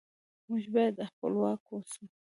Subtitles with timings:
[0.47, 2.03] موږ باید خپلواک اوسو.